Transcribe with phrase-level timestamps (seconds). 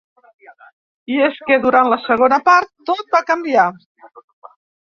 [1.15, 3.71] I és que, durant la segona part, tot va canviar.